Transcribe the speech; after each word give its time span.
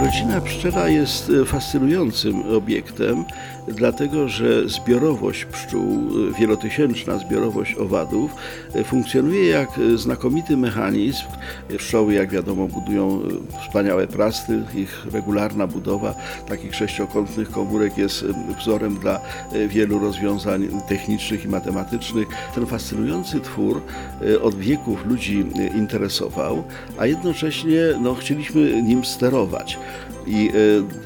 Rodzina 0.00 0.40
pszczela 0.40 0.88
jest 0.88 1.30
e, 1.30 1.44
fascynującym 1.44 2.56
obiektem, 2.56 3.24
dlatego 3.68 4.28
że 4.28 4.68
zbiorowość 4.68 5.44
pszczół, 5.44 5.98
e, 6.28 6.40
wielotysięczna 6.40 7.18
zbiorowość 7.18 7.74
owadów, 7.74 8.34
e, 8.74 8.84
funkcjonuje 8.84 9.46
jak 9.46 9.68
znakomity 9.94 10.56
mechanizm. 10.56 11.24
Pszczoły, 11.78 12.14
jak 12.14 12.30
wiadomo, 12.30 12.68
budują 12.68 13.20
wspaniałe 13.66 14.06
prasty. 14.06 14.62
Ich 14.74 15.06
regularna 15.12 15.66
budowa 15.66 16.14
takich 16.48 16.74
sześciokątnych 16.74 17.50
komórek 17.50 17.98
jest 17.98 18.24
wzorem 18.58 18.94
dla 18.94 19.20
wielu 19.68 19.98
rozwiązań 19.98 20.68
technicznych 20.88 21.44
i 21.44 21.48
matematycznych. 21.48 22.28
Ten 22.54 22.66
fascynujący 22.66 23.40
twór 23.40 23.82
od 24.42 24.54
wieków 24.54 25.06
ludzi 25.06 25.46
interesował, 25.76 26.64
a 26.98 27.06
jednocześnie 27.06 27.80
no, 28.00 28.14
chcieliśmy 28.14 28.82
nim 28.82 29.04
sterować. 29.04 29.78
I 30.26 30.48
e, 30.48 30.52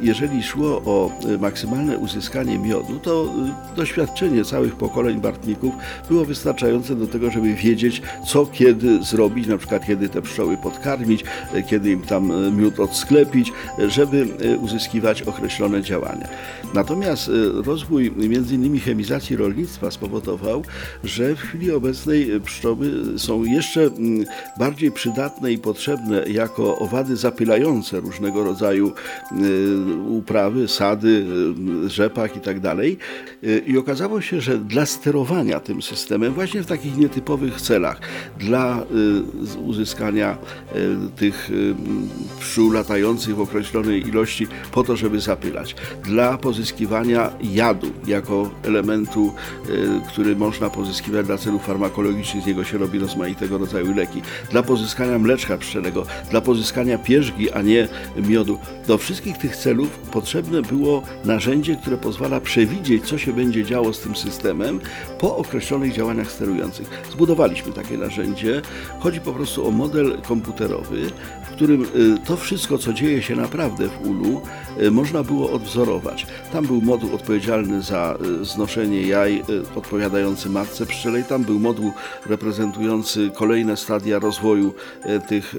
jeżeli 0.00 0.42
szło 0.42 0.82
o 0.84 1.10
e, 1.34 1.38
maksymalne 1.38 1.98
uzyskanie 1.98 2.58
miodu, 2.58 2.98
to 3.02 3.24
e, 3.72 3.76
doświadczenie 3.76 4.44
całych 4.44 4.76
pokoleń 4.76 5.20
bartników 5.20 5.74
było 6.08 6.24
wystarczające 6.24 6.96
do 6.96 7.06
tego, 7.06 7.30
żeby 7.30 7.54
wiedzieć, 7.54 8.02
co 8.26 8.46
kiedy 8.46 9.04
zrobić, 9.04 9.46
na 9.46 9.58
przykład 9.58 9.86
kiedy 9.86 10.08
te 10.08 10.22
pszczoły 10.22 10.56
podkarmić, 10.56 11.24
kiedy 11.66 11.90
im 11.90 12.02
tam 12.02 12.32
miód 12.56 12.80
odsklepić, 12.80 13.52
żeby 13.88 14.26
uzyskiwać 14.60 15.22
określone 15.22 15.82
działania. 15.82 16.28
Natomiast 16.74 17.30
rozwój 17.64 18.06
m.in. 18.06 18.80
chemizacji 18.80 19.36
rolnictwa 19.36 19.90
spowodował, 19.90 20.62
że 21.04 21.34
w 21.34 21.40
chwili 21.40 21.72
obecnej 21.72 22.40
pszczoły 22.40 22.90
są 23.18 23.44
jeszcze 23.44 23.82
mm, 23.82 24.24
bardziej 24.58 24.92
przydatne 24.92 25.52
i 25.52 25.58
potrzebne 25.58 26.24
jako 26.28 26.78
owady 26.78 27.16
zapylające 27.16 28.00
różnego 28.00 28.44
rodzaju 28.44 28.73
Y, 28.82 28.92
uprawy, 30.08 30.68
sady, 30.68 31.26
y, 31.86 31.90
rzepak 31.90 32.36
i 32.36 32.40
tak 32.40 32.60
dalej. 32.60 32.98
Y, 33.44 33.62
I 33.66 33.78
okazało 33.78 34.20
się, 34.20 34.40
że 34.40 34.58
dla 34.58 34.86
sterowania 34.86 35.60
tym 35.60 35.82
systemem, 35.82 36.34
właśnie 36.34 36.62
w 36.62 36.66
takich 36.66 36.96
nietypowych 36.96 37.60
celach, 37.60 38.00
dla 38.38 38.82
uzyskania 39.64 40.38
tych 41.16 41.50
pszczół 42.40 42.70
latających 42.70 43.36
w 43.36 43.40
określonej 43.40 44.08
ilości 44.08 44.46
po 44.72 44.82
to, 44.82 44.96
żeby 44.96 45.20
zapylać, 45.20 45.76
dla 46.04 46.38
pozyskiwania 46.38 47.30
jadu 47.42 47.90
jako 48.06 48.50
elementu, 48.62 49.32
który 50.08 50.36
można 50.36 50.70
pozyskiwać 50.70 51.26
dla 51.26 51.38
celów 51.38 51.64
farmakologicznych, 51.64 52.42
z 52.42 52.46
niego 52.46 52.64
się 52.64 52.78
robi 52.78 52.98
rozmaitego 52.98 53.58
rodzaju 53.58 53.94
leki, 53.94 54.22
dla 54.50 54.62
pozyskania 54.62 55.18
mleczka 55.18 55.58
pszczelego, 55.58 56.06
dla 56.30 56.40
pozyskania 56.40 56.98
pierzgi, 56.98 57.50
a 57.50 57.62
nie 57.62 57.88
miodu. 58.16 58.58
Do 58.86 58.98
wszystkich 58.98 59.38
tych 59.38 59.56
celów 59.56 59.98
potrzebne 59.98 60.62
było 60.62 61.02
narzędzie, 61.24 61.76
które 61.76 61.96
pozwala 61.96 62.40
przewidzieć, 62.40 63.04
co 63.06 63.18
się 63.18 63.32
będzie 63.32 63.64
działo 63.64 63.92
z 63.92 64.00
tym 64.00 64.16
systemem 64.16 64.80
po 65.18 65.36
określonych 65.36 65.92
działaniach 65.92 66.32
sterujących. 66.32 67.04
Zbudowaliśmy 67.12 67.72
takie 67.72 67.98
narzędzie. 67.98 68.62
Chodzi 69.00 69.20
po 69.20 69.32
prostu 69.32 69.68
o 69.68 69.70
model 69.70 70.18
komputerowy, 70.28 71.10
w 71.44 71.50
którym 71.54 71.82
y, 71.82 71.86
to 72.26 72.36
wszystko, 72.36 72.78
co 72.78 72.92
dzieje 72.92 73.22
się 73.22 73.36
naprawdę 73.36 73.88
w 73.88 74.06
ulu, 74.06 74.40
y, 74.82 74.90
można 74.90 75.22
było 75.22 75.52
odwzorować. 75.52 76.26
Tam 76.52 76.66
był 76.66 76.80
moduł 76.80 77.14
odpowiedzialny 77.14 77.82
za 77.82 78.18
y, 78.42 78.44
znoszenie 78.44 79.02
jaj, 79.02 79.42
odpowiadający 79.76 80.50
matce 80.50 80.86
pszczelej. 80.86 81.24
Tam 81.24 81.44
był 81.44 81.58
moduł 81.58 81.92
reprezentujący 82.26 83.30
kolejne 83.34 83.76
stadia 83.76 84.18
rozwoju 84.18 84.74
tych 85.28 85.54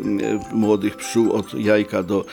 młodych 0.51 0.95
pszczół 0.95 1.33
od 1.33 1.53
jajka 1.53 2.03
do 2.03 2.25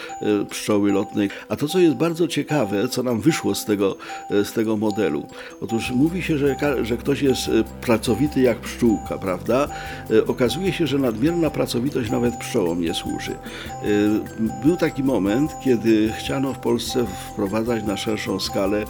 pszczoły 0.62 0.92
lotnej. 0.92 1.30
A 1.48 1.56
to, 1.56 1.68
co 1.68 1.78
jest 1.78 1.96
bardzo 1.96 2.28
ciekawe, 2.28 2.88
co 2.88 3.02
nam 3.02 3.20
wyszło 3.20 3.54
z 3.54 3.64
tego, 3.64 3.96
z 4.30 4.52
tego 4.52 4.76
modelu. 4.76 5.26
Otóż 5.60 5.90
mówi 5.90 6.22
się, 6.22 6.38
że, 6.38 6.56
że 6.82 6.96
ktoś 6.96 7.22
jest 7.22 7.50
pracowity 7.80 8.40
jak 8.40 8.58
pszczółka, 8.58 9.18
prawda? 9.18 9.68
Okazuje 10.26 10.72
się, 10.72 10.86
że 10.86 10.98
nadmierna 10.98 11.50
pracowitość 11.50 12.10
nawet 12.10 12.36
pszczołom 12.36 12.80
nie 12.80 12.94
służy. 12.94 13.34
Był 14.64 14.76
taki 14.76 15.04
moment, 15.04 15.50
kiedy 15.64 16.12
chciano 16.18 16.52
w 16.52 16.58
Polsce 16.58 17.06
wprowadzać 17.32 17.84
na 17.84 17.96
szerszą 17.96 18.40
skalę 18.40 18.84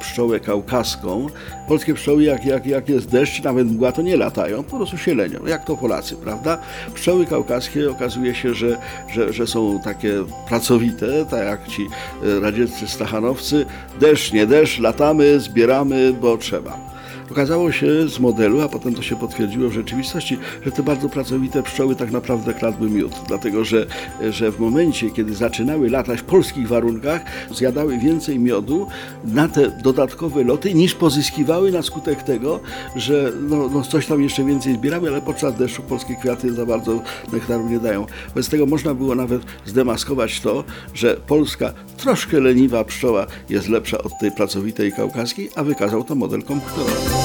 pszczołę 0.00 0.40
kaukaską. 0.40 1.26
Polskie 1.68 1.94
pszczoły, 1.94 2.22
jak, 2.22 2.44
jak, 2.44 2.66
jak 2.66 2.88
jest 2.88 3.08
deszcz, 3.10 3.42
nawet 3.42 3.70
mgła, 3.70 3.92
to 3.92 4.02
nie 4.02 4.16
latają, 4.16 4.62
po 4.62 4.76
prostu 4.76 4.98
się 4.98 5.14
lenią, 5.14 5.46
jak 5.46 5.64
to 5.64 5.76
Polacy, 5.76 6.16
prawda? 6.16 6.58
Pszczoły 6.94 7.26
kaukaskie 7.26 7.90
okazuje 7.90 8.34
się, 8.34 8.54
że, 8.54 8.78
że, 9.12 9.32
że 9.32 9.46
są 9.46 9.80
takie 9.84 10.24
pracowite, 10.48 11.13
tak 11.30 11.44
jak 11.46 11.68
ci 11.68 11.82
y, 12.24 12.40
radzieccy 12.40 12.88
stachanowcy. 12.88 13.66
Deszcz, 14.00 14.32
nie 14.32 14.46
deszcz, 14.46 14.78
latamy, 14.78 15.40
zbieramy, 15.40 16.12
bo 16.20 16.36
trzeba. 16.36 16.93
Okazało 17.30 17.72
się 17.72 18.08
z 18.08 18.18
modelu, 18.18 18.60
a 18.60 18.68
potem 18.68 18.94
to 18.94 19.02
się 19.02 19.16
potwierdziło 19.16 19.68
w 19.68 19.72
rzeczywistości, 19.72 20.38
że 20.64 20.72
te 20.72 20.82
bardzo 20.82 21.08
pracowite 21.08 21.62
pszczoły 21.62 21.96
tak 21.96 22.10
naprawdę 22.10 22.54
kradły 22.54 22.90
miód, 22.90 23.12
dlatego 23.28 23.64
że, 23.64 23.86
że 24.30 24.52
w 24.52 24.60
momencie, 24.60 25.10
kiedy 25.10 25.34
zaczynały 25.34 25.90
latać 25.90 26.20
w 26.20 26.24
polskich 26.24 26.68
warunkach, 26.68 27.22
zjadały 27.50 27.98
więcej 27.98 28.38
miodu 28.38 28.86
na 29.24 29.48
te 29.48 29.70
dodatkowe 29.82 30.44
loty, 30.44 30.74
niż 30.74 30.94
pozyskiwały 30.94 31.72
na 31.72 31.82
skutek 31.82 32.22
tego, 32.22 32.60
że 32.96 33.32
no, 33.48 33.68
no 33.68 33.82
coś 33.82 34.06
tam 34.06 34.22
jeszcze 34.22 34.44
więcej 34.44 34.74
zbierały, 34.74 35.08
ale 35.08 35.22
podczas 35.22 35.54
deszczu 35.54 35.82
polskie 35.82 36.16
kwiaty 36.16 36.54
za 36.54 36.66
bardzo 36.66 37.02
nektaru 37.32 37.68
nie 37.68 37.78
dają. 37.78 38.06
Wobec 38.28 38.48
tego 38.48 38.66
można 38.66 38.94
było 38.94 39.14
nawet 39.14 39.42
zdemaskować 39.66 40.40
to, 40.40 40.64
że 40.94 41.16
polska 41.26 41.72
troszkę 41.96 42.40
leniwa 42.40 42.84
pszczoła 42.84 43.26
jest 43.50 43.68
lepsza 43.68 43.98
od 43.98 44.18
tej 44.18 44.32
pracowitej 44.32 44.92
kaukaskiej, 44.92 45.50
a 45.56 45.64
wykazał 45.64 46.04
to 46.04 46.14
model 46.14 46.42
komputerowy. 46.42 47.23